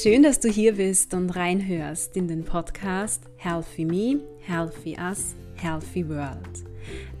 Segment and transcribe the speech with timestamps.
[0.00, 6.08] Schön, dass du hier bist und reinhörst in den Podcast Healthy Me, Healthy Us, Healthy
[6.08, 6.64] World.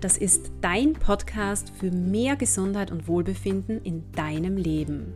[0.00, 5.12] Das ist dein Podcast für mehr Gesundheit und Wohlbefinden in deinem Leben.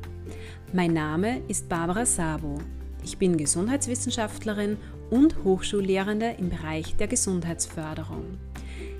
[0.74, 2.58] Mein Name ist Barbara Sabo.
[3.02, 4.76] Ich bin Gesundheitswissenschaftlerin
[5.08, 8.38] und Hochschullehrende im Bereich der Gesundheitsförderung.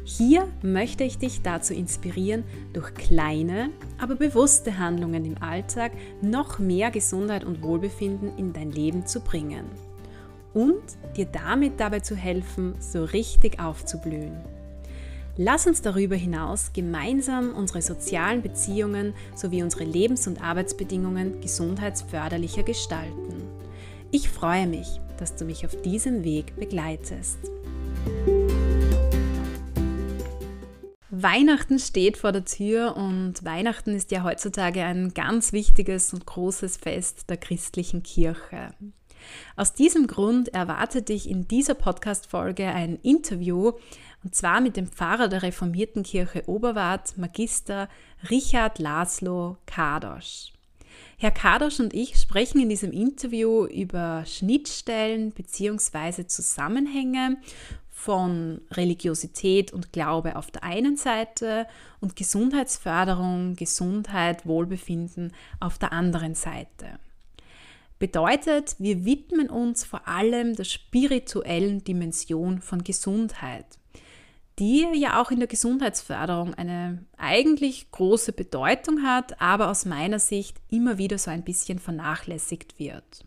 [0.09, 5.91] Hier möchte ich dich dazu inspirieren, durch kleine, aber bewusste Handlungen im Alltag
[6.23, 9.65] noch mehr Gesundheit und Wohlbefinden in dein Leben zu bringen
[10.55, 10.81] und
[11.17, 14.37] dir damit dabei zu helfen, so richtig aufzublühen.
[15.37, 23.43] Lass uns darüber hinaus gemeinsam unsere sozialen Beziehungen sowie unsere Lebens- und Arbeitsbedingungen gesundheitsförderlicher gestalten.
[24.13, 27.39] Ich freue mich, dass du mich auf diesem Weg begleitest.
[31.23, 36.77] Weihnachten steht vor der Tür und Weihnachten ist ja heutzutage ein ganz wichtiges und großes
[36.77, 38.75] Fest der christlichen Kirche.
[39.57, 43.73] Aus diesem Grund erwartet dich in dieser Podcast-Folge ein Interview
[44.25, 47.89] und zwar mit dem Pfarrer der reformierten Kirche Oberwart, Magister
[48.29, 50.53] Richard Laszlo Kadosch.
[51.17, 56.27] Herr Kadosch und ich sprechen in diesem Interview über Schnittstellen bzw.
[56.27, 57.39] Zusammenhänge
[58.07, 61.67] von Religiosität und Glaube auf der einen Seite
[62.01, 67.01] und Gesundheitsförderung, Gesundheit, Wohlbefinden auf der anderen Seite.
[67.99, 73.67] Bedeutet, wir widmen uns vor allem der spirituellen Dimension von Gesundheit,
[74.61, 80.59] die ja auch in der Gesundheitsförderung eine eigentlich große Bedeutung hat, aber aus meiner Sicht
[80.71, 83.27] immer wieder so ein bisschen vernachlässigt wird.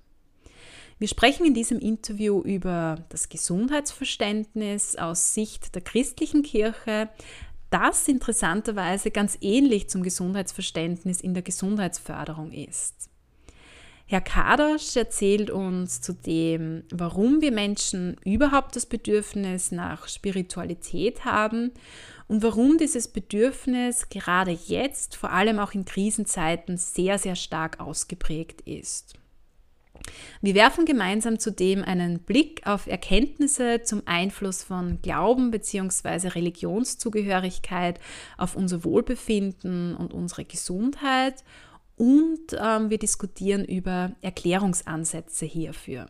[1.00, 7.08] Wir sprechen in diesem Interview über das Gesundheitsverständnis aus Sicht der christlichen Kirche,
[7.70, 13.10] das interessanterweise ganz ähnlich zum Gesundheitsverständnis in der Gesundheitsförderung ist.
[14.08, 21.72] Herr Kadosch erzählt uns zudem, warum wir Menschen überhaupt das Bedürfnis nach Spiritualität haben
[22.28, 28.62] und warum dieses Bedürfnis gerade jetzt, vor allem auch in Krisenzeiten, sehr, sehr stark ausgeprägt
[28.62, 29.19] ist.
[30.42, 36.30] Wir werfen gemeinsam zudem einen Blick auf Erkenntnisse zum Einfluss von Glauben bzw.
[36.30, 38.00] Religionszugehörigkeit
[38.38, 41.44] auf unser Wohlbefinden und unsere Gesundheit
[42.00, 46.08] und ähm, wir diskutieren über Erklärungsansätze hierfür.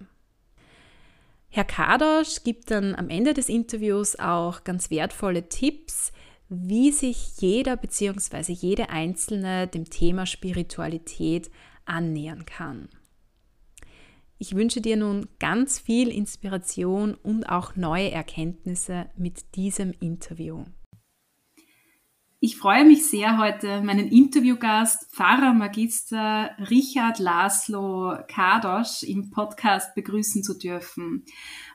[1.49, 6.11] Herr Kadosch gibt dann am Ende des Interviews auch ganz wertvolle Tipps,
[6.47, 8.51] wie sich jeder bzw.
[8.53, 11.49] jede Einzelne dem Thema Spiritualität
[11.85, 12.87] annähern kann.
[14.41, 20.63] Ich wünsche dir nun ganz viel Inspiration und auch neue Erkenntnisse mit diesem Interview.
[22.39, 30.41] Ich freue mich sehr, heute meinen Interviewgast, Pfarrer Magister Richard Laszlo Kadosch im Podcast begrüßen
[30.41, 31.25] zu dürfen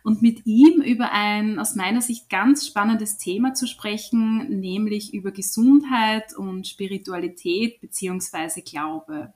[0.02, 5.32] und mit ihm über ein aus meiner Sicht ganz spannendes Thema zu sprechen, nämlich über
[5.32, 8.62] Gesundheit und Spiritualität bzw.
[8.62, 9.34] Glaube.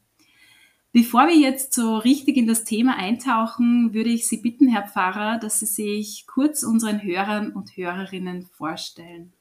[1.01, 5.39] Bevor wir jetzt so richtig in das Thema eintauchen, würde ich Sie bitten, Herr Pfarrer,
[5.39, 9.33] dass Sie sich kurz unseren Hörern und Hörerinnen vorstellen.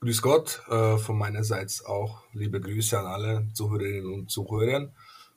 [0.00, 4.92] Grüß Gott, äh, von meinerseits auch liebe Grüße an alle Zuhörerinnen und Zuhörer.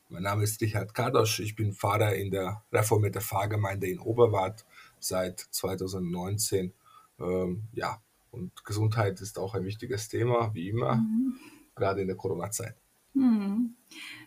[0.10, 4.66] Mein Name ist Richard Kadosch, ich bin Pfarrer in der reformierten Pfarrgemeinde in Oberwart
[5.00, 6.74] seit 2019.
[7.22, 8.02] Ähm, ja,
[8.32, 11.40] und Gesundheit ist auch ein wichtiges Thema, wie immer, mhm.
[11.74, 12.76] gerade in der Corona-Zeit.
[13.14, 13.76] Mhm.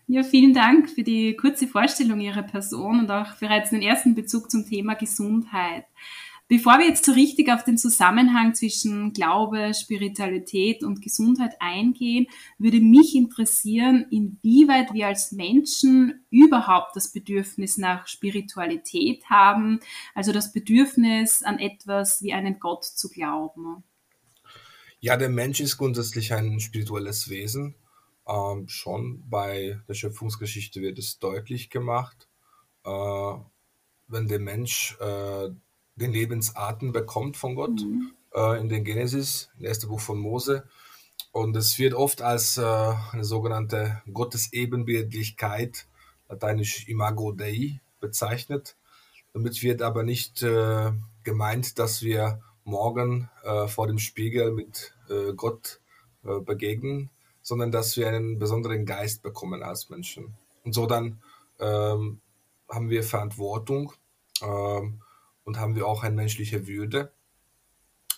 [0.08, 4.50] Ja, vielen Dank für die kurze Vorstellung Ihrer Person und auch bereits den ersten Bezug
[4.50, 5.84] zum Thema Gesundheit.
[6.48, 12.26] Bevor wir jetzt so richtig auf den Zusammenhang zwischen Glaube, Spiritualität und Gesundheit eingehen,
[12.58, 19.80] würde mich interessieren, inwieweit wir als Menschen überhaupt das Bedürfnis nach Spiritualität haben,
[20.14, 23.82] also das Bedürfnis an etwas wie einen Gott zu glauben.
[25.00, 27.76] Ja, der Mensch ist grundsätzlich ein spirituelles Wesen
[28.26, 32.28] ähm, schon bei der Schöpfungsgeschichte wird es deutlich gemacht,
[32.84, 33.34] äh,
[34.08, 35.50] wenn der Mensch äh,
[35.96, 38.12] den Lebensatem bekommt von Gott mhm.
[38.34, 40.68] äh, in den Genesis, im ersten Buch von Mose.
[41.32, 45.86] Und es wird oft als äh, eine sogenannte Gottesebenbildlichkeit,
[46.28, 48.76] lateinisch Imago Dei, bezeichnet.
[49.32, 50.92] Damit wird aber nicht äh,
[51.22, 54.94] gemeint, dass wir morgen äh, vor dem Spiegel mit
[55.36, 55.80] Gott
[56.22, 57.10] begegnen,
[57.42, 60.34] sondern dass wir einen besonderen Geist bekommen als Menschen.
[60.64, 61.20] Und so dann
[61.60, 62.20] ähm,
[62.68, 63.92] haben wir Verantwortung
[64.40, 65.00] ähm,
[65.44, 67.12] und haben wir auch eine menschliche Würde.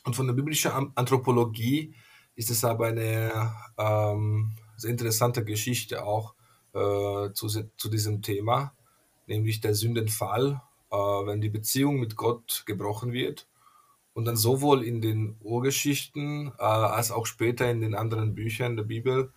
[0.05, 1.95] Und von der biblischen Anthropologie
[2.37, 6.35] ist es aber eine ähm, sehr interessante Geschichte auch
[6.75, 8.75] äh, zu, zu diesem Thema.
[9.27, 10.61] nämlich der Sündenfall,
[10.91, 13.47] äh, wenn die Beziehung mit Gott gebrochen wird.
[14.15, 18.85] Und dann sowohl in den Urgeschichten äh, als auch später in den anderen Büchern der
[18.85, 19.33] Bibel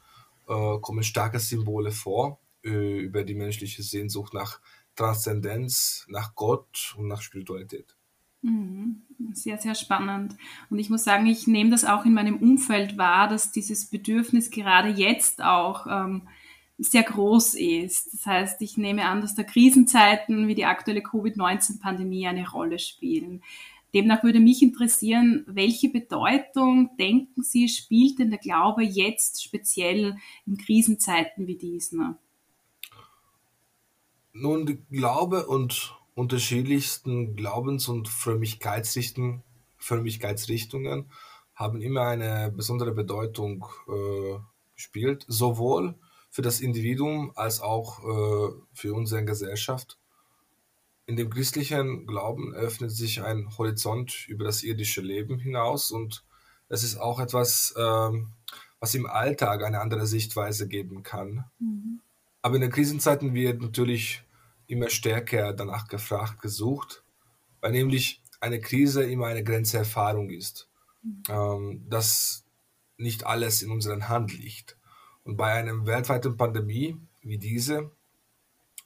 [0.48, 4.62] äh, kommen starke Symbole vor äh, über die menschliche Sehnsucht nach
[4.96, 7.96] Transzendenz, nach Gott und nach Spiritualität.
[8.42, 9.02] Mhm.
[9.34, 10.36] Sehr, sehr spannend.
[10.70, 14.52] Und ich muss sagen, ich nehme das auch in meinem Umfeld wahr, dass dieses Bedürfnis
[14.52, 16.28] gerade jetzt auch ähm,
[16.78, 18.14] sehr groß ist.
[18.14, 23.42] Das heißt, ich nehme an, dass da Krisenzeiten wie die aktuelle Covid-19-Pandemie eine Rolle spielen.
[23.98, 30.58] Demnach würde mich interessieren, welche Bedeutung, denken Sie, spielt denn der Glaube jetzt speziell in
[30.58, 32.16] Krisenzeiten wie diesen?
[34.34, 39.42] Nun, Glaube und unterschiedlichsten Glaubens- und Frömmigkeitsrichtungen,
[39.78, 41.12] Frömmigkeitsrichtungen
[41.56, 44.38] haben immer eine besondere Bedeutung äh,
[44.76, 45.96] gespielt, sowohl
[46.30, 49.98] für das Individuum als auch äh, für unsere Gesellschaft.
[51.08, 56.26] In dem christlichen Glauben öffnet sich ein Horizont über das irdische Leben hinaus und
[56.68, 58.34] es ist auch etwas, ähm,
[58.82, 61.46] was im Alltag eine andere Sichtweise geben kann.
[61.60, 62.02] Mhm.
[62.42, 64.24] Aber in den Krisenzeiten wird natürlich
[64.68, 67.04] immer stärker danach gefragt, gesucht,
[67.62, 70.70] weil nämlich eine Krise immer eine Grenzerfahrung ist,
[71.04, 71.24] mhm.
[71.30, 72.44] ähm, dass
[72.98, 74.78] nicht alles in unserer Hand liegt.
[75.24, 77.92] Und bei einer weltweiten Pandemie wie diese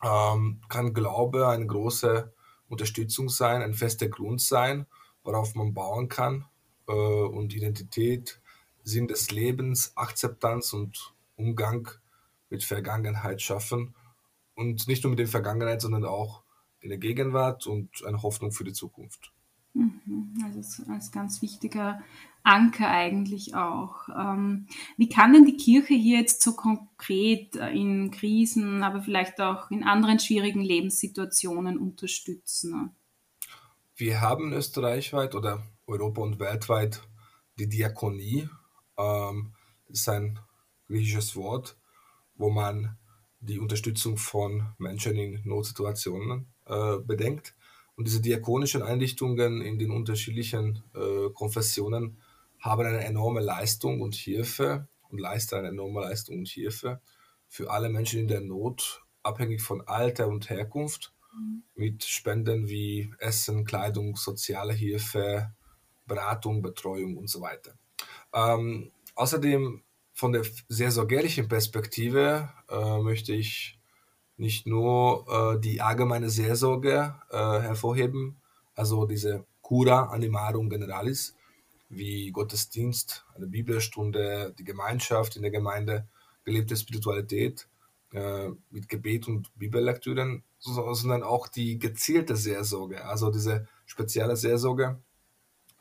[0.04, 2.32] ähm, kann Glaube eine große
[2.70, 4.86] Unterstützung sein, ein fester Grund sein,
[5.24, 6.46] worauf man bauen kann
[6.88, 8.40] äh, und Identität,
[8.84, 11.90] Sinn des Lebens, Akzeptanz und Umgang
[12.50, 13.94] mit Vergangenheit schaffen
[14.56, 16.44] und nicht nur mit der Vergangenheit, sondern auch
[16.80, 19.32] in der Gegenwart und eine Hoffnung für die Zukunft.
[19.74, 20.34] Mhm.
[20.44, 22.02] Also als ganz wichtiger
[22.44, 24.10] Anker eigentlich auch.
[24.10, 29.40] Ähm, wie kann denn die Kirche hier jetzt so konkret äh, in Krisen, aber vielleicht
[29.40, 32.96] auch in anderen schwierigen Lebenssituationen unterstützen?
[33.96, 37.02] Wir haben österreichweit oder Europa und weltweit
[37.60, 38.50] die Diakonie.
[38.98, 39.54] Ähm,
[39.88, 40.40] das ist ein
[40.88, 41.78] griechisches Wort,
[42.36, 42.98] wo man
[43.40, 47.56] die Unterstützung von Menschen in Notsituationen äh, bedenkt.
[48.02, 52.18] Und diese diakonischen Einrichtungen in den unterschiedlichen äh, Konfessionen
[52.58, 57.00] haben eine enorme Leistung und Hilfe und leisten eine enorme Leistung und Hilfe
[57.48, 61.62] für alle Menschen in der Not, abhängig von Alter und Herkunft, mhm.
[61.76, 65.54] mit Spenden wie Essen, Kleidung, soziale Hilfe,
[66.08, 67.76] Beratung, Betreuung und so weiter.
[68.34, 73.80] Ähm, außerdem von der sehr sorgerlichen Perspektive äh, möchte ich
[74.42, 78.42] nicht nur äh, die allgemeine Seelsorge äh, hervorheben,
[78.74, 81.36] also diese Cura Animarum Generalis,
[81.90, 86.08] wie Gottesdienst, eine Bibelstunde, die Gemeinschaft in der Gemeinde,
[86.44, 87.68] gelebte Spiritualität
[88.14, 95.00] äh, mit Gebet und Bibellektüren, sondern auch die gezielte Seelsorge, also diese spezielle Seelsorge,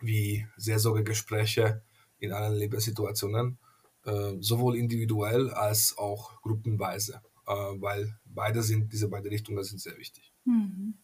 [0.01, 1.83] wie Seelsorgegespräche
[2.19, 3.57] in allen Lebenssituationen,
[4.05, 10.33] äh, sowohl individuell als auch gruppenweise, weil beide sind, diese beiden Richtungen sind sehr wichtig.
[10.45, 10.95] Mhm.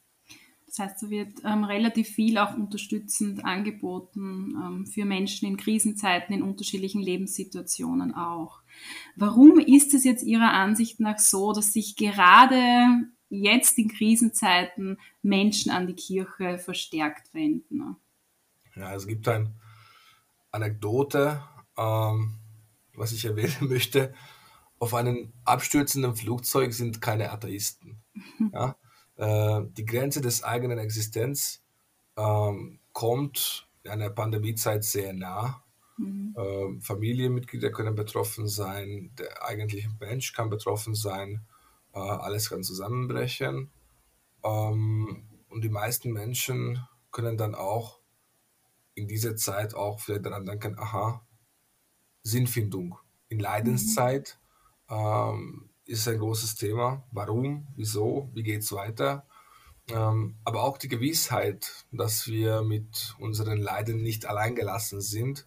[0.66, 6.34] Das heißt, da wird ähm, relativ viel auch unterstützend angeboten ähm, für Menschen in Krisenzeiten,
[6.34, 8.60] in unterschiedlichen Lebenssituationen auch.
[9.14, 12.60] Warum ist es jetzt Ihrer Ansicht nach so, dass sich gerade
[13.30, 17.96] jetzt in Krisenzeiten Menschen an die Kirche verstärkt wenden?
[18.74, 19.54] Ja, es gibt eine
[20.50, 21.42] Anekdote,
[21.78, 22.34] ähm,
[22.94, 24.12] was ich erwähnen möchte.
[24.78, 28.02] Auf einem abstürzenden Flugzeug sind keine Atheisten.
[28.52, 28.76] Ja?
[29.16, 31.62] Äh, die Grenze des eigenen Existenz
[32.16, 35.62] ähm, kommt in einer Pandemiezeit sehr nah.
[35.96, 36.34] Mhm.
[36.36, 41.46] Ähm, Familienmitglieder können betroffen sein, der eigentliche Mensch kann betroffen sein,
[41.94, 43.70] äh, alles kann zusammenbrechen.
[44.44, 48.00] Ähm, und die meisten Menschen können dann auch
[48.94, 51.26] in dieser Zeit auch vielleicht daran denken, aha,
[52.22, 54.45] Sinnfindung in Leidenszeit mhm.
[54.90, 57.04] Ähm, ist ein großes Thema.
[57.12, 59.26] Warum, wieso, wie geht es weiter?
[59.88, 65.46] Ähm, aber auch die Gewissheit, dass wir mit unseren Leiden nicht alleingelassen sind.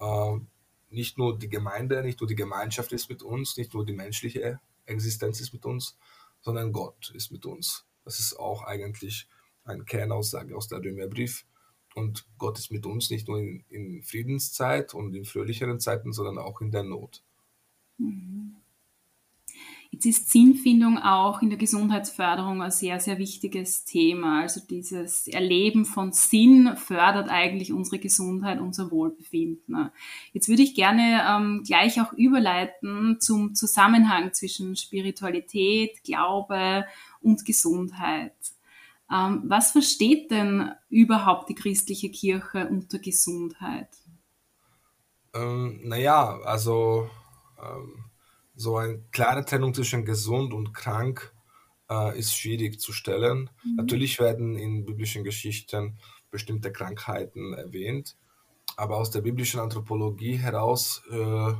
[0.00, 0.46] Ähm,
[0.90, 4.60] nicht nur die Gemeinde, nicht nur die Gemeinschaft ist mit uns, nicht nur die menschliche
[4.84, 5.96] Existenz ist mit uns,
[6.42, 7.86] sondern Gott ist mit uns.
[8.04, 9.28] Das ist auch eigentlich
[9.64, 11.46] eine Kernaussage aus der Römerbrief.
[11.94, 16.38] Und Gott ist mit uns nicht nur in, in Friedenszeit und in fröhlicheren Zeiten, sondern
[16.38, 17.22] auch in der Not.
[17.98, 18.56] Mhm.
[19.92, 24.40] Jetzt ist Sinnfindung auch in der Gesundheitsförderung ein sehr, sehr wichtiges Thema.
[24.40, 29.90] Also dieses Erleben von Sinn fördert eigentlich unsere Gesundheit, unser Wohlbefinden.
[30.32, 36.86] Jetzt würde ich gerne ähm, gleich auch überleiten zum Zusammenhang zwischen Spiritualität, Glaube
[37.20, 38.32] und Gesundheit.
[39.12, 43.90] Ähm, was versteht denn überhaupt die christliche Kirche unter Gesundheit?
[45.34, 47.10] Ähm, naja, also
[47.62, 48.04] ähm,
[48.54, 51.34] so eine klare Trennung zwischen gesund und krank
[51.90, 53.50] äh, ist schwierig zu stellen.
[53.64, 53.76] Mhm.
[53.76, 55.98] Natürlich werden in biblischen Geschichten
[56.30, 58.16] bestimmte Krankheiten erwähnt,
[58.76, 61.52] aber aus der biblischen Anthropologie heraus äh,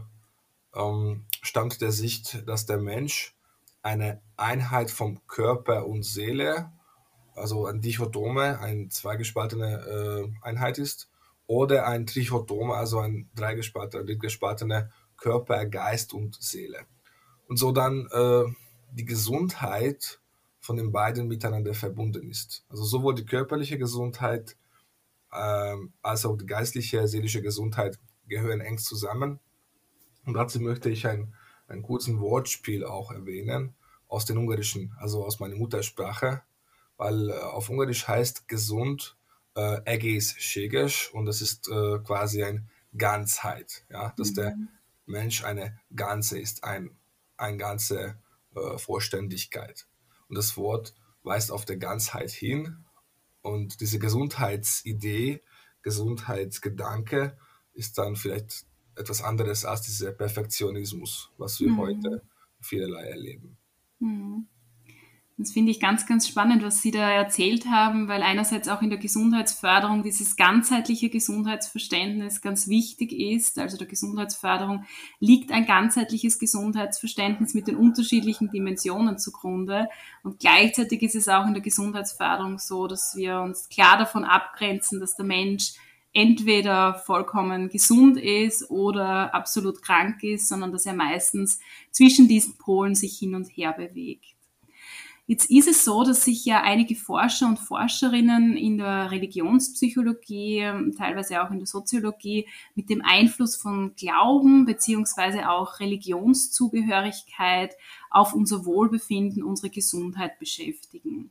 [0.75, 3.35] ähm, stammt der Sicht, dass der Mensch
[3.83, 6.73] eine Einheit vom Körper und Seele,
[7.35, 11.11] also ein Dichotome, eine zweigespaltene äh, Einheit ist,
[11.47, 14.91] oder ein Trichotome, also ein dreigespaltener, drittgespaltener
[15.23, 16.81] Körper, Geist und Seele.
[17.47, 18.45] Und so dann äh,
[18.91, 20.21] die Gesundheit
[20.59, 22.65] von den beiden miteinander verbunden ist.
[22.69, 24.57] Also sowohl die körperliche Gesundheit
[25.31, 29.39] äh, als auch die geistliche, seelische Gesundheit gehören eng zusammen.
[30.25, 31.35] Und dazu möchte ich ein,
[31.69, 33.75] ein kurzen Wortspiel auch erwähnen
[34.09, 36.43] aus dem Ungarischen, also aus meiner Muttersprache,
[36.97, 39.17] weil äh, auf Ungarisch heißt gesund
[39.55, 44.35] äh, egészséges und das ist äh, quasi ein Ganzheit, ja, dass mhm.
[44.35, 44.57] der
[45.13, 46.97] Mensch eine Ganze ist, ein,
[47.37, 48.19] eine ganze
[48.55, 49.87] äh, Vollständigkeit.
[50.29, 52.85] Und das Wort weist auf der Ganzheit hin.
[53.43, 55.43] Und diese Gesundheitsidee,
[55.83, 57.37] Gesundheitsgedanke
[57.75, 61.79] ist dann vielleicht etwas anderes als dieser Perfektionismus, was wir mhm.
[61.79, 62.23] heute
[62.61, 63.57] vielerlei erleben.
[63.99, 64.49] Mhm.
[65.39, 68.91] Das finde ich ganz, ganz spannend, was Sie da erzählt haben, weil einerseits auch in
[68.91, 73.59] der Gesundheitsförderung dieses ganzheitliche Gesundheitsverständnis ganz wichtig ist.
[73.59, 74.85] Also der Gesundheitsförderung
[75.21, 79.89] liegt ein ganzheitliches Gesundheitsverständnis mit den unterschiedlichen Dimensionen zugrunde.
[80.23, 85.01] Und gleichzeitig ist es auch in der Gesundheitsförderung so, dass wir uns klar davon abgrenzen,
[85.01, 85.73] dass der Mensch
[86.13, 91.59] entweder vollkommen gesund ist oder absolut krank ist, sondern dass er meistens
[91.91, 94.37] zwischen diesen Polen sich hin und her bewegt.
[95.33, 101.43] Jetzt ist es so, dass sich ja einige Forscher und Forscherinnen in der Religionspsychologie, teilweise
[101.43, 107.75] auch in der Soziologie, mit dem Einfluss von Glauben beziehungsweise auch Religionszugehörigkeit
[108.11, 111.31] auf unser Wohlbefinden, unsere Gesundheit beschäftigen.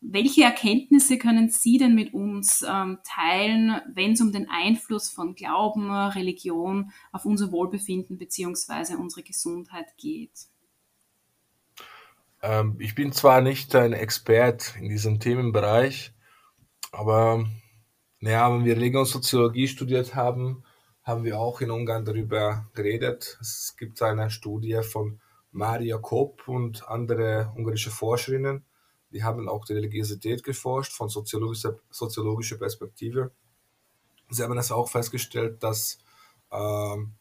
[0.00, 5.34] Welche Erkenntnisse können Sie denn mit uns ähm, teilen, wenn es um den Einfluss von
[5.34, 10.48] Glauben, Religion auf unser Wohlbefinden beziehungsweise unsere Gesundheit geht?
[12.42, 16.12] Ähm, ich bin zwar nicht ein Expert in diesem Themenbereich,
[16.92, 17.44] aber
[18.20, 20.64] naja, wenn wir Religionssoziologie studiert haben,
[21.02, 23.38] haben wir auch in Ungarn darüber geredet.
[23.40, 28.64] Es gibt eine Studie von Maria Kopp und andere ungarische Forscherinnen,
[29.10, 33.32] die haben auch die Religiosität geforscht von soziologischer, soziologischer Perspektive.
[34.28, 35.98] Sie haben das auch festgestellt, dass
[36.52, 37.14] ähm,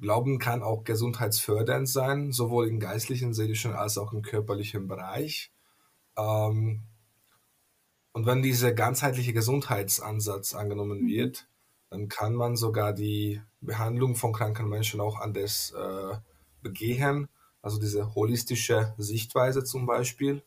[0.00, 5.52] Glauben kann auch gesundheitsfördernd sein, sowohl im geistlichen, seelischen als auch im körperlichen Bereich.
[6.16, 6.82] Ähm,
[8.12, 11.08] und wenn dieser ganzheitliche Gesundheitsansatz angenommen mhm.
[11.08, 11.48] wird,
[11.90, 16.16] dann kann man sogar die Behandlung von kranken Menschen auch anders äh,
[16.62, 17.28] begehen.
[17.62, 20.42] Also diese holistische Sichtweise zum Beispiel.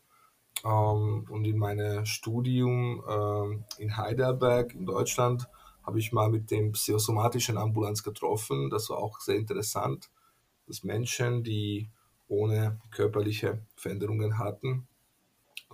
[0.64, 5.48] Ähm, und in meinem Studium äh, in Heidelberg in Deutschland
[5.86, 8.70] habe ich mal mit dem psychosomatischen Ambulanz getroffen.
[8.70, 10.10] Das war auch sehr interessant,
[10.66, 11.90] dass Menschen, die
[12.28, 14.88] ohne körperliche Veränderungen hatten,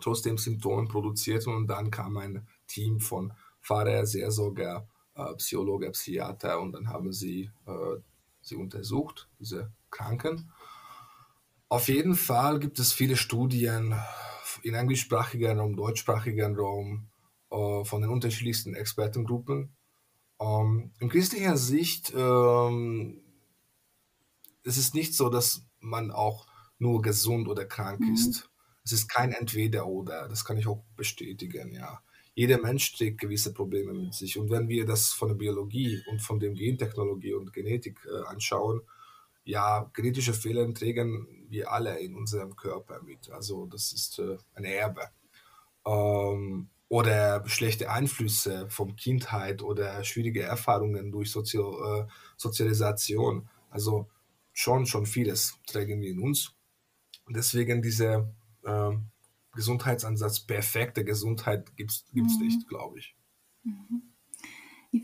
[0.01, 6.73] trotzdem Symptome produzierten und dann kam ein Team von Pfarrer, Seelsorger, äh, Psychologe, Psychiater und
[6.73, 8.01] dann haben sie äh,
[8.41, 10.51] sie untersucht, diese Kranken.
[11.69, 13.95] Auf jeden Fall gibt es viele Studien
[14.63, 17.09] in englischsprachigen Raum, deutschsprachigen Raum
[17.51, 19.71] äh, von den unterschiedlichsten Expertengruppen
[20.41, 23.23] ähm, in christlicher Sicht ähm,
[24.65, 26.47] es ist nicht so, dass man auch
[26.79, 28.15] nur gesund oder krank mhm.
[28.15, 28.51] ist.
[28.85, 32.03] Es ist kein Entweder-Oder, das kann ich auch bestätigen, ja.
[32.35, 34.39] Jeder Mensch trägt gewisse Probleme mit sich.
[34.39, 38.81] Und wenn wir das von der Biologie und von der Gentechnologie und Genetik äh, anschauen,
[39.45, 43.31] ja, genetische Fehler trägen wir alle in unserem Körper mit.
[43.31, 45.11] Also das ist äh, ein Erbe.
[45.85, 52.07] Ähm, oder schlechte Einflüsse von Kindheit oder schwierige Erfahrungen durch Sozio, äh,
[52.37, 53.49] Sozialisation.
[53.71, 54.09] Also
[54.53, 56.53] schon, schon vieles tragen wir in uns.
[57.29, 58.91] deswegen dieser äh,
[59.53, 62.27] Gesundheitsansatz, perfekte Gesundheit gibt es mhm.
[62.41, 63.15] nicht, glaube ich.
[63.63, 64.03] Mhm.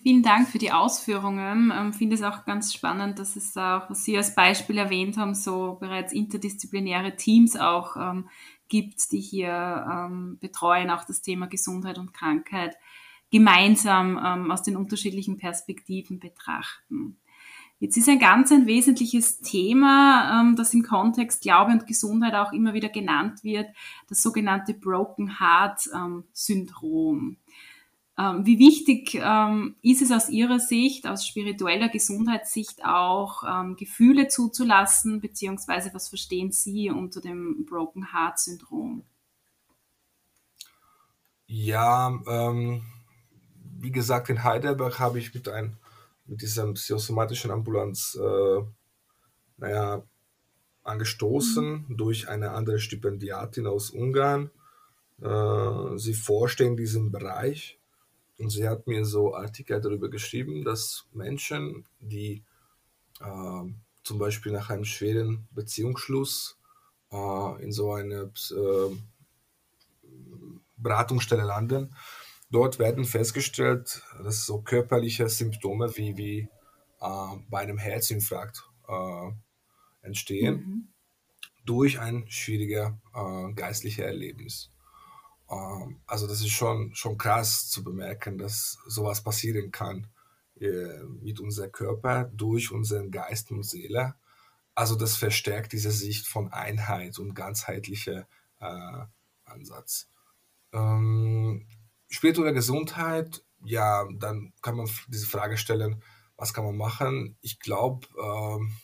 [0.02, 1.71] Vielen Dank für die Ausführungen.
[1.71, 5.16] Ich ähm, finde es auch ganz spannend, dass es auch, was Sie als Beispiel erwähnt
[5.16, 8.28] haben, so bereits interdisziplinäre Teams auch ähm,
[8.69, 12.77] gibt, die hier ähm, betreuen, auch das Thema Gesundheit und Krankheit
[13.31, 17.19] gemeinsam ähm, aus den unterschiedlichen Perspektiven betrachten.
[17.79, 22.53] Jetzt ist ein ganz ein wesentliches Thema, ähm, das im Kontext Glaube und Gesundheit auch
[22.53, 23.69] immer wieder genannt wird,
[24.09, 27.37] das sogenannte Broken Heart ähm, Syndrom.
[28.19, 34.29] Ähm, wie wichtig ähm, ist es aus Ihrer Sicht, aus spiritueller Gesundheitssicht auch, ähm, Gefühle
[34.29, 39.05] zuzulassen, beziehungsweise was verstehen Sie unter dem Broken Heart Syndrom?
[41.47, 42.83] Ja, ähm,
[43.79, 45.77] wie gesagt, in Heidelberg habe ich mit, ein,
[46.25, 48.63] mit dieser psychosomatischen Ambulanz, äh,
[49.59, 50.03] naja,
[50.83, 51.97] angestoßen mhm.
[51.99, 54.51] durch eine andere Stipendiatin aus Ungarn.
[55.21, 57.79] Äh, sie forschte in diesem Bereich
[58.38, 62.43] und sie hat mir so Artikel darüber geschrieben, dass Menschen, die
[63.21, 66.59] äh, zum Beispiel nach einem schweren Beziehungsschluss
[67.11, 68.97] äh, in so eine äh,
[70.76, 71.95] Beratungsstelle landen,
[72.50, 76.49] dort werden festgestellt, dass so körperliche Symptome wie, wie
[77.00, 79.31] äh, bei einem Herzinfarkt äh,
[80.02, 80.88] entstehen mhm.
[81.64, 84.71] durch ein schwieriges äh, geistliches Erlebnis.
[85.50, 90.09] Ähm, also das ist schon, schon krass zu bemerken, dass sowas passieren kann
[90.61, 94.15] äh, mit unserem Körper durch unseren Geist und Seele.
[94.75, 98.26] Also das verstärkt diese Sicht von Einheit und ganzheitlicher
[98.61, 99.05] äh,
[99.45, 100.09] Ansatz.
[100.73, 101.67] Ähm,
[102.09, 106.03] spirituelle Gesundheit, ja, dann kann man diese Frage stellen,
[106.37, 107.38] was kann man machen?
[107.41, 108.76] Ich glaube, ähm,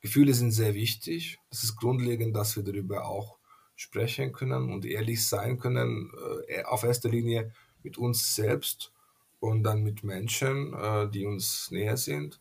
[0.00, 1.38] Gefühle sind sehr wichtig.
[1.50, 3.37] Es ist grundlegend, dass wir darüber auch
[3.78, 6.10] sprechen können und ehrlich sein können,
[6.48, 7.52] äh, auf erster Linie
[7.84, 8.92] mit uns selbst
[9.38, 12.40] und dann mit Menschen, äh, die uns näher sind.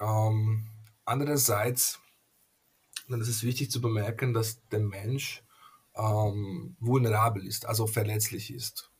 [0.00, 0.66] Ähm,
[1.04, 2.00] andererseits,
[3.06, 5.44] dann ist es wichtig zu bemerken, dass der Mensch
[5.94, 8.90] ähm, vulnerabel ist, also verletzlich ist.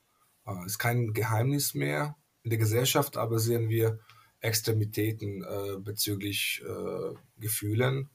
[0.47, 3.99] Äh, ist kein Geheimnis mehr in der Gesellschaft, aber sehen wir
[4.41, 8.11] Extremitäten äh, bezüglich äh, Gefühlen,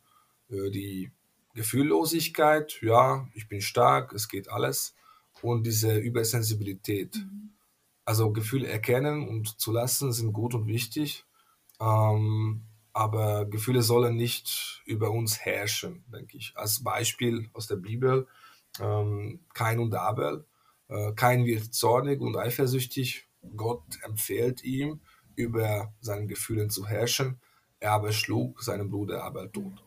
[0.52, 1.12] äh, die
[1.58, 4.94] Gefühllosigkeit, ja, ich bin stark, es geht alles.
[5.42, 7.16] Und diese Übersensibilität.
[7.16, 7.50] Mhm.
[8.06, 11.26] Also Gefühle erkennen und zu lassen sind gut und wichtig.
[11.82, 12.62] Ähm,
[12.94, 16.54] aber Gefühle sollen nicht über uns herrschen, denke ich.
[16.56, 18.28] Als Beispiel aus der Bibel,
[18.80, 20.46] ähm, Kain und Abel.
[20.88, 23.28] Äh, Kain wird zornig und eifersüchtig.
[23.56, 25.02] Gott empfiehlt ihm,
[25.36, 27.40] über seinen Gefühlen zu herrschen.
[27.80, 29.84] Er aber schlug seinen Bruder Abel tot.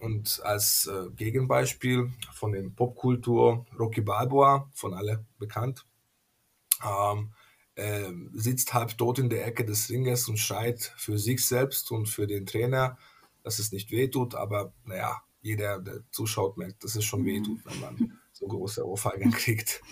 [0.00, 5.86] Und als äh, Gegenbeispiel von den Popkultur Rocky Balboa, von alle bekannt,
[6.82, 7.32] ähm,
[7.74, 12.08] äh, sitzt halb tot in der Ecke des Ringes und schreit für sich selbst und
[12.08, 12.98] für den Trainer,
[13.42, 14.34] dass es nicht wehtut.
[14.34, 19.30] Aber naja, jeder, der zuschaut, merkt, dass es schon wehtut, wenn man so große Ohrfeigen
[19.32, 19.82] kriegt.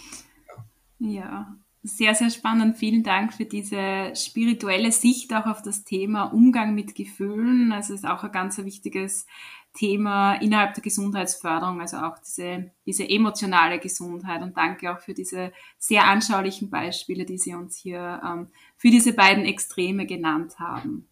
[0.98, 1.08] Ja.
[1.08, 1.56] ja.
[1.84, 2.76] Sehr, sehr spannend.
[2.76, 7.70] Vielen Dank für diese spirituelle Sicht auch auf das Thema Umgang mit Gefühlen.
[7.70, 9.26] Also ist auch ein ganz wichtiges
[9.78, 14.42] Thema innerhalb der Gesundheitsförderung, also auch diese, diese emotionale Gesundheit.
[14.42, 19.12] Und danke auch für diese sehr anschaulichen Beispiele, die Sie uns hier ähm, für diese
[19.12, 21.06] beiden Extreme genannt haben.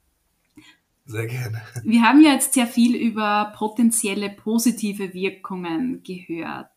[1.04, 1.62] Sehr gerne.
[1.84, 6.70] Wir haben ja jetzt sehr viel über potenzielle positive Wirkungen gehört.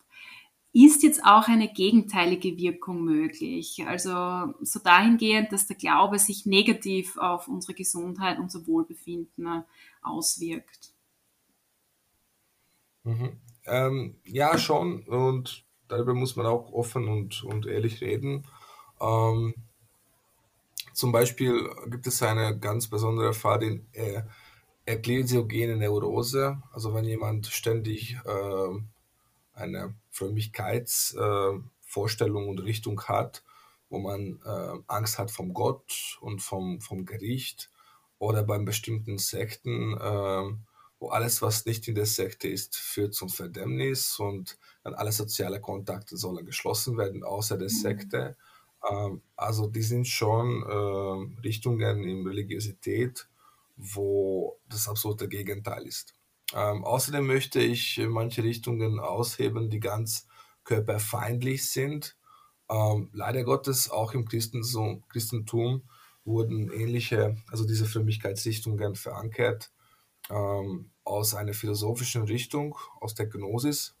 [0.72, 3.84] Ist jetzt auch eine gegenteilige Wirkung möglich?
[3.88, 9.64] Also so dahingehend, dass der Glaube sich negativ auf unsere Gesundheit, unser Wohlbefinden
[10.00, 10.89] auswirkt.
[13.10, 13.40] Mhm.
[13.66, 15.02] Ähm, ja, schon.
[15.02, 18.46] Und darüber muss man auch offen und, und ehrlich reden.
[19.00, 19.52] Ähm,
[20.92, 24.22] zum Beispiel gibt es eine ganz besondere Fall, den äh,
[24.86, 26.62] ekklesiogene Neurose.
[26.72, 28.78] Also wenn jemand ständig äh,
[29.54, 33.42] eine Frömmigkeitsvorstellung äh, und Richtung hat,
[33.88, 37.70] wo man äh, Angst hat vom Gott und vom, vom Gericht
[38.18, 40.58] oder beim bestimmten Sekten äh, wo
[41.08, 46.16] alles, was nicht in der Sekte ist, führt zum Verdämmnis und dann alle soziale Kontakte
[46.16, 47.82] sollen geschlossen werden, außer der mhm.
[47.82, 48.36] Sekte.
[48.88, 53.28] Ähm, also die sind schon äh, Richtungen in Religiosität,
[53.76, 56.14] wo das absolute Gegenteil ist.
[56.52, 60.26] Ähm, außerdem möchte ich manche Richtungen ausheben, die ganz
[60.64, 62.16] körperfeindlich sind.
[62.68, 65.82] Ähm, leider Gottes, auch im Christentum, Christentum
[66.24, 69.72] wurden ähnliche, also diese Frömmigkeitsrichtungen verankert
[70.30, 73.96] ähm, aus einer philosophischen Richtung, aus der Gnosis.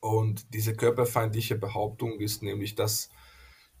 [0.00, 3.10] Und diese körperfeindliche Behauptung ist nämlich, dass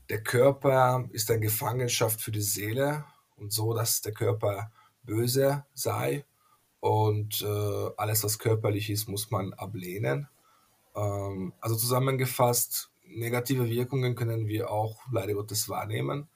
[0.08, 3.04] der Körper ist eine Gefangenschaft für die Seele
[3.36, 4.72] und so, dass der Körper
[5.04, 6.24] böse sei
[6.80, 10.28] und äh, alles, was körperlich ist, muss man ablehnen.
[10.96, 16.28] Ähm, also zusammengefasst, negative Wirkungen können wir auch leider Gottes wahrnehmen.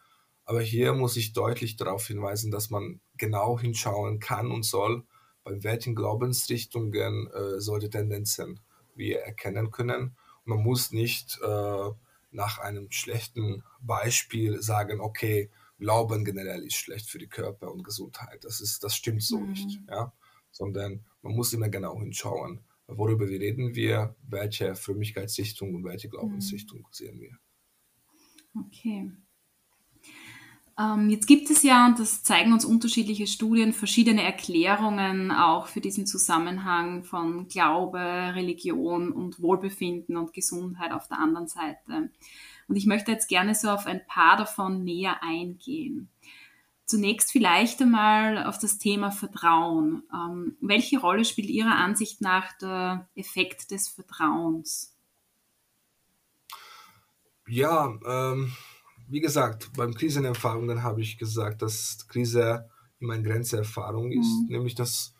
[0.44, 5.04] Aber hier muss ich deutlich darauf hinweisen, dass man genau hinschauen kann und soll,
[5.42, 8.60] bei welchen Glaubensrichtungen äh, solche Tendenzen
[8.94, 10.16] wir erkennen können.
[10.44, 11.90] Und man muss nicht äh,
[12.30, 18.44] nach einem schlechten Beispiel sagen, okay, Glauben generell ist schlecht für die Körper und Gesundheit.
[18.44, 19.50] Das, ist, das stimmt so mhm.
[19.50, 19.80] nicht.
[19.88, 20.12] Ja?
[20.50, 26.80] Sondern man muss immer genau hinschauen, worüber wir reden wir, welche Frömmigkeitsrichtung und welche Glaubensrichtung
[26.80, 26.86] mhm.
[26.90, 27.38] sehen wir.
[28.56, 29.10] Okay.
[30.76, 35.80] Ähm, jetzt gibt es ja, und das zeigen uns unterschiedliche Studien, verschiedene Erklärungen auch für
[35.80, 42.10] diesen Zusammenhang von Glaube, Religion und Wohlbefinden und Gesundheit auf der anderen Seite.
[42.66, 46.08] Und ich möchte jetzt gerne so auf ein paar davon näher eingehen.
[46.86, 50.02] Zunächst vielleicht einmal auf das Thema Vertrauen.
[50.12, 54.94] Ähm, welche Rolle spielt Ihrer Ansicht nach der Effekt des Vertrauens?
[57.46, 58.52] Ja, ähm,
[59.08, 62.68] wie gesagt, beim Krisenerfahrungen habe ich gesagt, dass Krise
[63.00, 64.46] immer eine Grenzerfahrung ist, mhm.
[64.48, 65.14] nämlich dass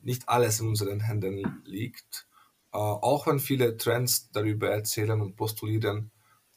[0.00, 2.26] nicht alles in unseren Händen liegt.
[2.72, 6.10] Äh, auch wenn viele Trends darüber erzählen und postulieren,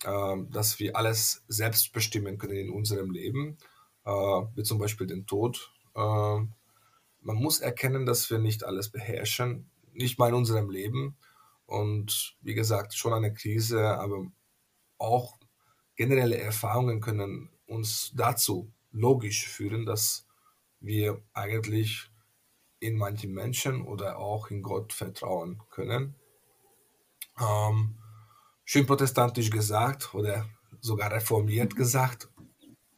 [0.04, 3.58] äh, dass wir alles selbst bestimmen können in unserem Leben,
[4.06, 5.72] äh, wie zum Beispiel den Tod.
[5.96, 11.18] Äh, man muss erkennen, dass wir nicht alles beherrschen, nicht mal in unserem Leben.
[11.66, 14.26] Und wie gesagt, schon eine Krise, aber
[14.98, 15.38] auch
[15.96, 20.28] generelle Erfahrungen können uns dazu logisch führen, dass
[20.80, 22.10] wir eigentlich
[22.80, 26.16] in manchen Menschen oder auch in Gott vertrauen können.
[27.40, 27.98] Ähm,
[28.66, 30.50] schön protestantisch gesagt oder
[30.82, 32.30] sogar reformiert gesagt,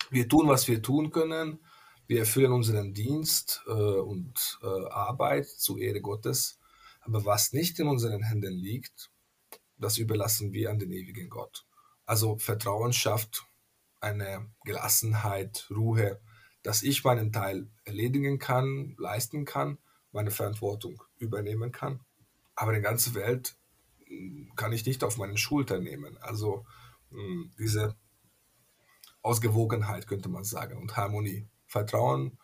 [0.09, 1.59] wir tun, was wir tun können,
[2.07, 6.59] wir erfüllen unseren Dienst äh, und äh, Arbeit zur Ehre Gottes,
[7.01, 9.11] aber was nicht in unseren Händen liegt,
[9.77, 11.65] das überlassen wir an den ewigen Gott.
[12.05, 13.45] Also Vertrauen schafft
[13.99, 16.19] eine Gelassenheit, Ruhe,
[16.61, 19.77] dass ich meinen Teil erledigen kann, leisten kann,
[20.11, 22.01] meine Verantwortung übernehmen kann.
[22.55, 23.55] Aber die ganze Welt
[24.05, 26.17] hm, kann ich nicht auf meinen Schultern nehmen.
[26.17, 26.65] Also
[27.09, 27.95] hm, diese
[29.21, 31.47] Ausgewogenheit könnte man sagen und Harmonie.
[31.65, 32.37] Vertrauen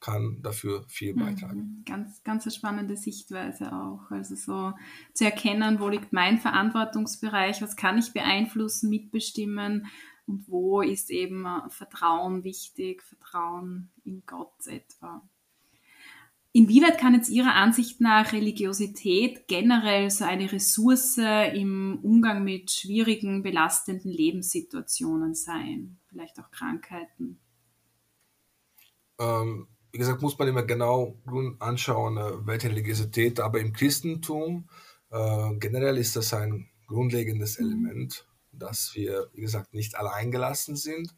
[0.00, 1.18] kann dafür viel mhm.
[1.18, 1.82] beitragen.
[1.86, 4.10] Ganz, ganz eine spannende Sichtweise auch.
[4.10, 4.72] Also so
[5.14, 9.86] zu erkennen, wo liegt mein Verantwortungsbereich, was kann ich beeinflussen, mitbestimmen
[10.26, 15.22] und wo ist eben Vertrauen wichtig, Vertrauen in Gott etwa.
[16.52, 23.42] Inwieweit kann jetzt Ihrer Ansicht nach Religiosität generell so eine Ressource im Umgang mit schwierigen,
[23.42, 25.98] belastenden Lebenssituationen sein?
[26.08, 27.38] Vielleicht auch Krankheiten?
[29.18, 31.16] Ähm, wie gesagt, muss man immer genau
[31.58, 34.68] anschauen, äh, welche Religiosität, aber im Christentum
[35.10, 37.64] äh, generell ist das ein grundlegendes mhm.
[37.64, 41.14] Element, dass wir, wie gesagt, nicht allein gelassen sind,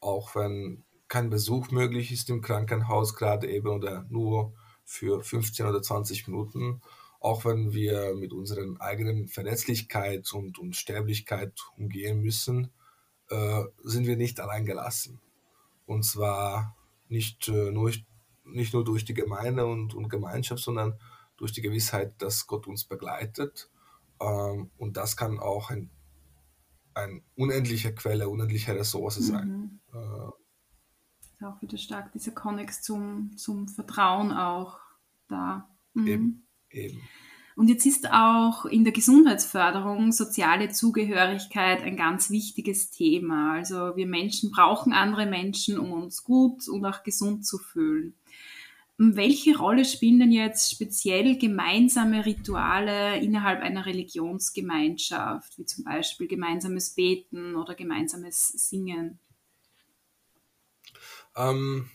[0.00, 4.52] auch wenn kein Besuch möglich ist im Krankenhaus, gerade eben oder nur
[4.84, 6.82] für 15 oder 20 Minuten,
[7.20, 12.70] auch wenn wir mit unseren eigenen Verletzlichkeit und, und Sterblichkeit umgehen müssen,
[13.30, 15.22] äh, sind wir nicht allein gelassen.
[15.86, 16.76] Und zwar
[17.08, 17.92] nicht, äh, nur,
[18.44, 20.98] nicht nur durch die Gemeinde und, und Gemeinschaft, sondern
[21.36, 23.70] durch die Gewissheit, dass Gott uns begleitet.
[24.20, 25.90] Ähm, und das kann auch ein,
[26.94, 29.80] ein unendliche Quelle, unendliche Ressource sein.
[29.92, 29.98] Mhm.
[29.98, 30.32] Äh,
[31.44, 34.80] auch wieder stark dieser Konnex zum, zum Vertrauen auch
[35.28, 35.68] da.
[35.92, 36.06] Mhm.
[36.06, 37.00] Eben, eben.
[37.56, 43.54] Und jetzt ist auch in der Gesundheitsförderung soziale Zugehörigkeit ein ganz wichtiges Thema.
[43.54, 48.14] Also wir Menschen brauchen andere Menschen, um uns gut und auch gesund zu fühlen.
[48.96, 56.90] Welche Rolle spielen denn jetzt speziell gemeinsame Rituale innerhalb einer Religionsgemeinschaft, wie zum Beispiel gemeinsames
[56.90, 59.18] Beten oder gemeinsames Singen?
[61.36, 61.88] Ähm,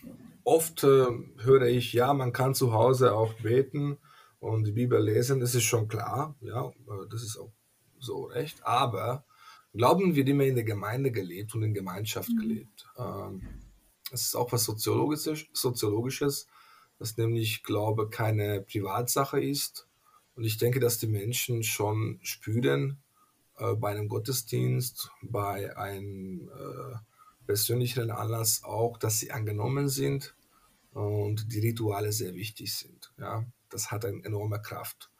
[0.44, 1.06] oft äh,
[1.38, 3.98] höre ich, ja, man kann zu Hause auch beten
[4.40, 7.52] und die Bibel lesen, das ist schon klar, ja, äh, das ist auch
[7.98, 9.24] so recht, aber
[9.72, 12.38] Glauben wird immer in der Gemeinde gelebt und in Gemeinschaft mhm.
[12.38, 12.88] gelebt.
[12.98, 13.42] Ähm,
[14.10, 16.48] es ist auch was Soziologisches, Soziologisches,
[16.98, 19.86] dass nämlich Glaube keine Privatsache ist.
[20.34, 22.98] Und ich denke, dass die Menschen schon spüren
[23.58, 26.96] äh, bei einem Gottesdienst, bei einem äh,
[27.46, 30.34] persönlicheren Anlass auch, dass sie angenommen sind
[30.92, 33.12] und die Rituale sehr wichtig sind.
[33.18, 35.10] Ja das hat eine enorme Kraft.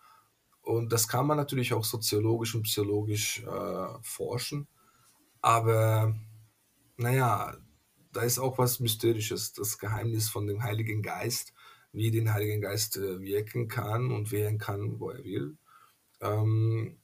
[0.63, 4.69] Und das kann man natürlich auch soziologisch und psychologisch äh, forschen.
[5.41, 6.15] Aber
[6.97, 7.57] naja,
[8.13, 11.55] da ist auch was Mysterisches, das Geheimnis von dem Heiligen Geist,
[11.93, 15.57] wie den Heiligen Geist äh, wirken kann und wirken kann, wo er will.
[16.21, 16.99] Ähm,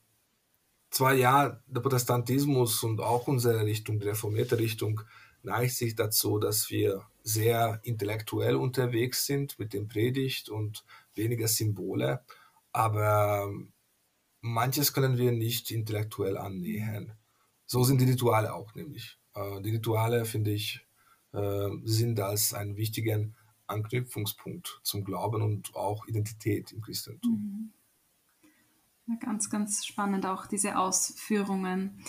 [0.90, 5.00] zwar ja, der Protestantismus und auch unsere Richtung, die reformierte Richtung,
[5.42, 10.85] neigt sich dazu, dass wir sehr intellektuell unterwegs sind mit dem Predigt und
[11.16, 12.24] weniger Symbole,
[12.72, 13.50] aber
[14.40, 17.12] manches können wir nicht intellektuell annähern.
[17.66, 19.18] So sind die Rituale auch nämlich.
[19.35, 20.87] Äh, die Rituale, finde ich,
[21.33, 23.35] äh, sind als einen wichtigen
[23.66, 27.33] Anknüpfungspunkt zum Glauben und auch Identität im Christentum.
[27.33, 27.72] Mhm.
[29.09, 32.02] Ja, ganz, ganz spannend auch diese Ausführungen.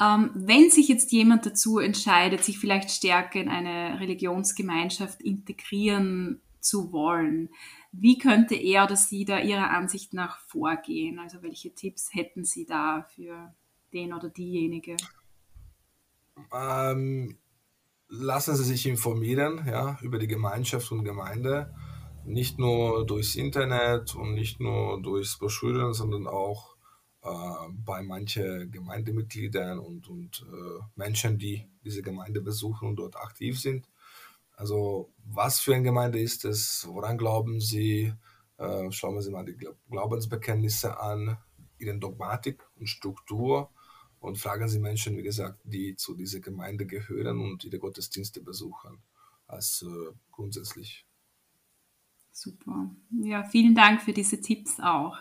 [0.00, 6.92] Ähm, wenn sich jetzt jemand dazu entscheidet, sich vielleicht stärker in eine Religionsgemeinschaft integrieren zu
[6.92, 7.50] wollen,
[7.92, 11.18] wie könnte er oder sie da Ihrer Ansicht nach vorgehen?
[11.18, 13.54] Also welche Tipps hätten Sie da für
[13.92, 14.96] den oder diejenige?
[16.52, 17.38] Ähm,
[18.08, 21.74] lassen Sie sich informieren ja, über die Gemeinschaft und Gemeinde
[22.24, 26.76] nicht nur durchs Internet und nicht nur durchs Broschüren, sondern auch
[27.22, 27.28] äh,
[27.84, 33.88] bei manchen Gemeindemitgliedern und, und äh, Menschen, die diese Gemeinde besuchen und dort aktiv sind.
[34.60, 36.86] Also was für eine Gemeinde ist es?
[36.86, 38.12] Woran glauben Sie?
[38.58, 39.56] Äh, schauen wir sich mal die
[39.88, 41.38] Glaubensbekenntnisse an,
[41.78, 43.70] ihre Dogmatik und Struktur
[44.18, 49.02] und fragen Sie Menschen, wie gesagt, die zu dieser Gemeinde gehören und ihre Gottesdienste besuchen,
[49.46, 51.06] als äh, grundsätzlich
[52.32, 52.94] Super.
[53.22, 55.18] Ja, vielen Dank für diese Tipps auch.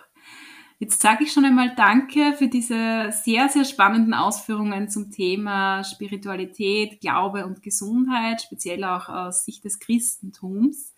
[0.81, 7.01] Jetzt sage ich schon einmal Danke für diese sehr, sehr spannenden Ausführungen zum Thema Spiritualität,
[7.01, 10.95] Glaube und Gesundheit, speziell auch aus Sicht des Christentums.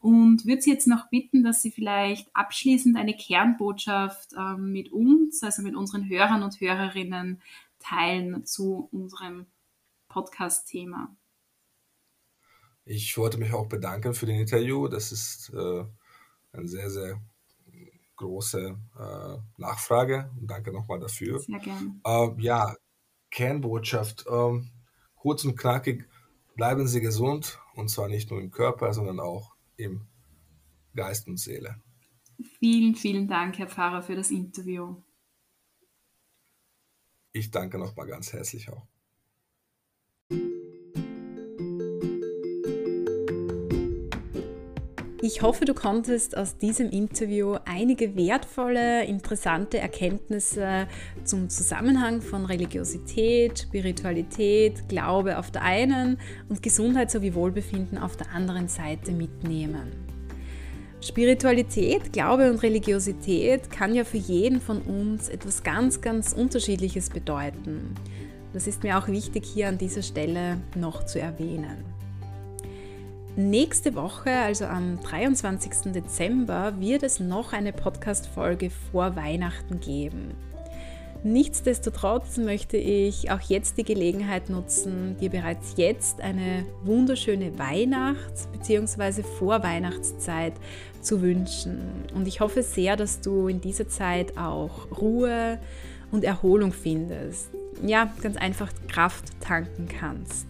[0.00, 5.42] Und würde Sie jetzt noch bitten, dass Sie vielleicht abschließend eine Kernbotschaft äh, mit uns,
[5.42, 7.40] also mit unseren Hörern und Hörerinnen
[7.78, 9.46] teilen zu unserem
[10.08, 11.16] Podcast-Thema.
[12.84, 14.88] Ich wollte mich auch bedanken für den Interview.
[14.88, 15.84] Das ist äh,
[16.52, 17.18] eine sehr, sehr
[18.22, 20.30] große äh, Nachfrage.
[20.40, 21.40] Und danke nochmal dafür.
[21.40, 22.00] Sehr gerne.
[22.04, 22.74] Äh, ja,
[23.30, 24.24] Kernbotschaft.
[24.30, 24.70] Ähm,
[25.14, 26.08] kurz und knackig,
[26.56, 27.58] bleiben Sie gesund.
[27.74, 30.06] Und zwar nicht nur im Körper, sondern auch im
[30.94, 31.76] Geist und Seele.
[32.58, 34.96] Vielen, vielen Dank, Herr Pfarrer, für das Interview.
[37.32, 38.86] Ich danke nochmal ganz herzlich auch.
[45.24, 50.88] Ich hoffe, du konntest aus diesem Interview einige wertvolle, interessante Erkenntnisse
[51.22, 58.32] zum Zusammenhang von Religiosität, Spiritualität, Glaube auf der einen und Gesundheit sowie Wohlbefinden auf der
[58.32, 59.92] anderen Seite mitnehmen.
[61.00, 67.94] Spiritualität, Glaube und Religiosität kann ja für jeden von uns etwas ganz, ganz Unterschiedliches bedeuten.
[68.52, 72.01] Das ist mir auch wichtig hier an dieser Stelle noch zu erwähnen.
[73.34, 75.90] Nächste Woche, also am 23.
[75.92, 80.34] Dezember, wird es noch eine Podcast-Folge vor Weihnachten geben.
[81.24, 89.22] Nichtsdestotrotz möchte ich auch jetzt die Gelegenheit nutzen, dir bereits jetzt eine wunderschöne Weihnachts- bzw.
[89.22, 90.52] Vorweihnachtszeit
[91.00, 92.04] zu wünschen.
[92.14, 95.58] Und ich hoffe sehr, dass du in dieser Zeit auch Ruhe
[96.10, 97.48] und Erholung findest.
[97.82, 100.46] Ja, ganz einfach Kraft tanken kannst.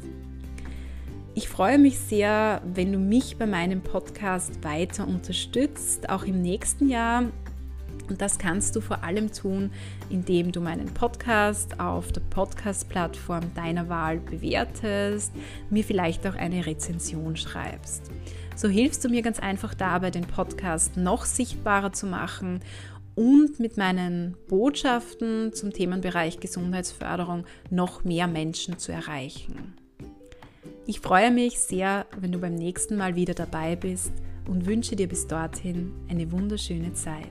[1.34, 6.90] Ich freue mich sehr, wenn du mich bei meinem Podcast weiter unterstützt, auch im nächsten
[6.90, 7.24] Jahr.
[8.10, 9.70] Und das kannst du vor allem tun,
[10.10, 15.32] indem du meinen Podcast auf der Podcast-Plattform deiner Wahl bewertest,
[15.70, 18.10] mir vielleicht auch eine Rezension schreibst.
[18.54, 22.60] So hilfst du mir ganz einfach dabei, den Podcast noch sichtbarer zu machen
[23.14, 29.81] und mit meinen Botschaften zum Themenbereich Gesundheitsförderung noch mehr Menschen zu erreichen.
[30.84, 34.12] Ich freue mich sehr, wenn du beim nächsten Mal wieder dabei bist
[34.48, 37.28] und wünsche dir bis dorthin eine wunderschöne Zeit.